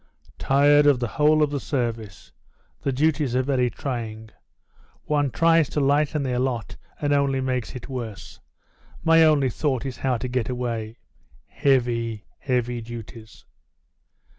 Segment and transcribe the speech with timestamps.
[0.39, 2.31] "Tired of the whole of the service
[2.81, 4.31] the duties are very trying.
[5.05, 8.39] One tries to lighten their lot and only makes it worse;
[9.03, 10.97] my only thought is how to get away.
[11.45, 13.45] Heavy, heavy duties!"